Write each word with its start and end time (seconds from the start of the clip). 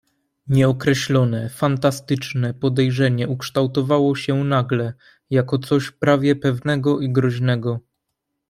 "Nieokreślone, 0.47 1.49
fantastyczne 1.49 2.53
podejrzenie 2.53 3.27
ukształtowało 3.27 4.15
się 4.15 4.43
nagle 4.43 4.93
jako 5.29 5.57
coś 5.59 5.91
prawie 5.91 6.35
pewnego 6.35 6.99
i 6.99 7.09
groźnego." 7.11 7.79